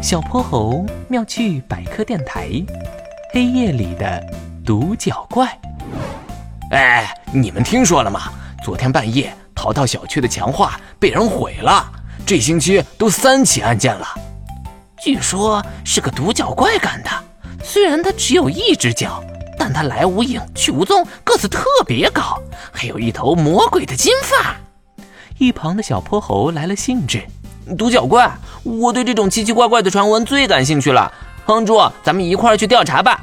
[0.00, 2.48] 小泼猴妙趣百科电台，
[3.32, 4.24] 黑夜里的
[4.64, 5.46] 独角怪。
[6.70, 8.32] 哎，你们听说了吗？
[8.62, 11.84] 昨天半夜，淘淘小区的墙画被人毁了。
[12.24, 14.06] 这星期都三起案件了，
[15.02, 17.10] 据说是个独角怪干的。
[17.64, 19.20] 虽然他只有一只脚，
[19.58, 22.40] 但他来无影去无踪，个子特别高，
[22.70, 24.56] 还有一头魔鬼的金发。
[25.38, 27.26] 一旁的小泼猴来了兴致。
[27.76, 28.30] 独角怪，
[28.62, 31.12] 我对这种奇奇怪怪的传闻最感兴趣了。
[31.44, 33.20] 哼猪，咱们一块儿去调查吧。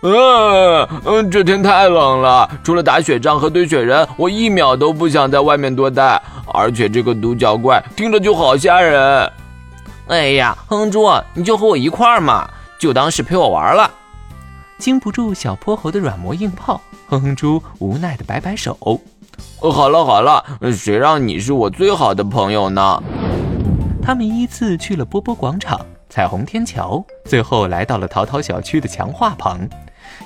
[0.00, 6.20] 嗯嗯，这天太冷了，除了打雪仗和堆雪人，我一秒都不想在外面多待。
[6.52, 9.30] 而且这个独角怪听着就好吓人。
[10.06, 13.90] 哎呀，哼猪，你就和我一块儿嘛，就当是陪我玩了。
[14.78, 18.78] 经不住小泼猴的软磨硬泡，哼哼猪无奈的摆摆手。
[19.60, 23.02] 好了好了，谁让你是我最好的朋友呢？
[24.08, 29.68] 他们依次去了波波广场、彩虹天桥，最后来到了淘淘小区的墙画旁。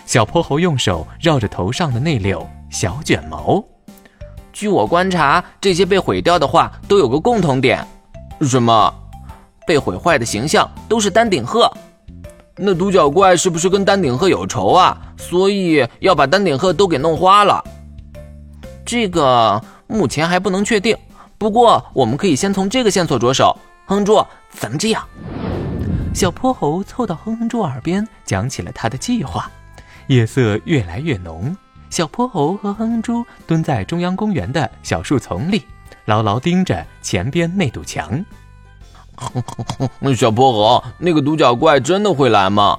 [0.06, 3.60] 小泼猴用手绕着头上的那绺小卷毛。
[4.52, 7.84] 据我观察，这些被毁掉的画都有个共同点，
[8.42, 8.94] 什么？
[9.66, 11.68] 被毁坏的形象都是丹顶鹤。
[12.54, 14.96] 那独角怪是不是跟丹顶鹤有仇啊？
[15.18, 17.60] 所以要把丹顶鹤都给弄花了？
[18.86, 20.96] 这个目前还不能确定。
[21.36, 23.58] 不过我们可以先从这个线索着手。
[23.86, 25.06] 哼猪，咱们这样。
[26.14, 29.50] 小泼猴凑到哼哼猪耳边讲起了他的计划。
[30.08, 31.56] 夜色越来越浓。
[31.90, 35.64] 小泼猴和哼哼猪蹲在中央公园的小树丛里，
[36.06, 38.24] 牢牢盯着前边那堵墙。
[39.16, 39.42] 哼
[40.00, 42.78] 哼小泼猴，那个独角怪真的会来吗？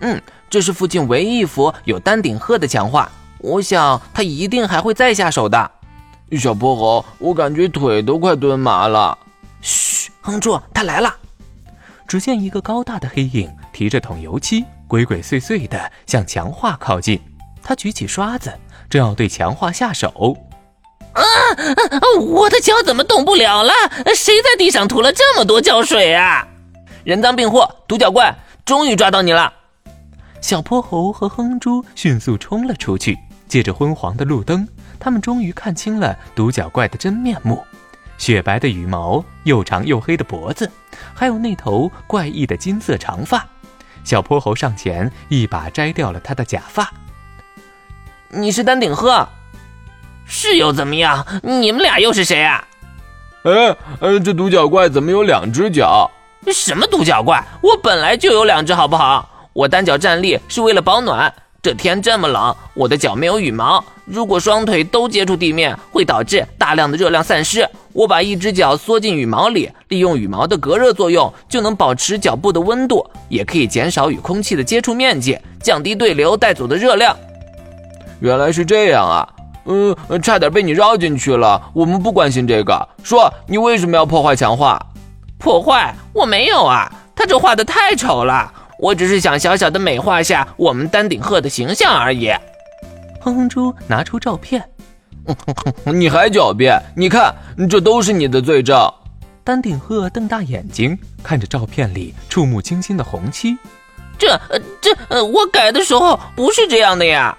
[0.00, 5.70] 嗯，这是附近唯一一幅有丹顶鹤的墙画，我想他一定还会再下手的。
[6.32, 9.16] 小泼猴，我感觉腿都快蹲麻了。
[10.28, 11.14] 嘘，哼住，他来了！
[12.06, 17.18] 只见一个高大的黑影提着桶油漆，鬼鬼祟祟地向墙画靠近。
[17.62, 18.52] 他举起刷子，
[18.90, 20.36] 正要对墙画下手。
[21.14, 21.22] 啊！
[22.20, 23.72] 我的脚怎么动不了了？
[24.14, 26.46] 谁在地上涂了这么多胶水啊？
[27.04, 28.34] 人赃并获，独角怪
[28.66, 29.50] 终于抓到你了！
[30.42, 33.18] 小泼猴和哼猪迅速冲了出去，
[33.48, 34.68] 借着昏黄的路灯，
[35.00, 37.62] 他们终于看清了独角怪的真面目：
[38.18, 40.70] 雪白的羽毛，又长又黑的脖子，
[41.14, 43.46] 还有那头怪异的金色长发。
[44.04, 46.92] 小泼猴上前一把摘掉了他的假发。
[48.30, 49.26] 你是丹顶鹤，
[50.26, 51.24] 是又怎么样？
[51.42, 52.66] 你们俩又是谁啊？
[53.44, 56.10] 哎，呃，这独角怪怎么有两只脚？
[56.52, 57.42] 什么独角怪？
[57.62, 59.48] 我本来就有两只，好不好？
[59.52, 61.32] 我单脚站立是为了保暖。
[61.60, 67.68] 这天这么冷，我的脚没有羽毛，如果双腿都接触地面，会导致大量的热量散失。
[67.98, 77.16] 我把一只脚缩进羽毛里，利用羽毛的隔热作用，就能保持脚部的温度，也可以减少与空气的接触面积，降低对流带走的热量。
[78.20, 79.28] 原来是这样啊，
[79.64, 81.60] 嗯，差点被你绕进去了。
[81.74, 84.80] 我们不关心这个，说你为什么要破坏强化？
[85.36, 85.92] 破坏？
[86.12, 88.52] 我没有啊，他这画的太丑了。
[88.78, 92.30] 我只是想小小的美化下我们丹顶鹤的形象而已。
[93.20, 94.62] 哼哼猪拿出照片，
[95.92, 96.80] 你还狡辩？
[96.96, 97.34] 你看，
[97.68, 98.92] 这都是你的罪证。
[99.44, 103.56] 丹顶鹤瞪大眼睛看着照片里触目惊心的红漆，
[104.18, 104.38] 这、
[104.80, 107.36] 这、呃，我改的时候不是这样的呀。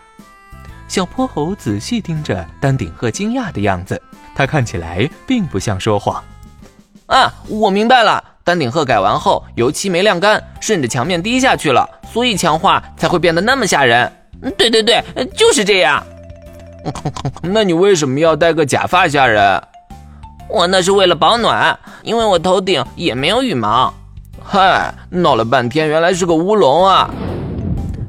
[0.87, 4.01] 小泼猴仔细盯着丹顶鹤，惊讶的样子。
[4.33, 6.23] 他看起来并不像说谎。
[7.05, 14.11] 啊，我明白了，丹顶鹤改完后，油漆没晾干，顺着墙面滴下去了，所以强化才会变得那么吓人。
[14.57, 15.03] 对对对，
[15.35, 16.03] 就是这样。
[17.43, 19.61] 那你为什么要戴个假发吓人？
[20.49, 23.93] 我那是为了保暖，因为我头顶也没有羽毛。
[24.43, 27.09] 嗨，闹了半天，原来是个乌龙啊！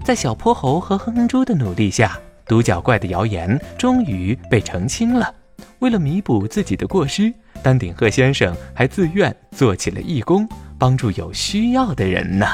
[0.05, 2.19] 在小泼猴和哼哼猪的努力下。
[2.47, 5.33] 独角怪的谣言终于被澄清了。
[5.79, 7.33] 为了弥补自己的过失，
[7.63, 12.47] 丹顶鹤先生还自愿做起了义工，帮助有需要的人呢。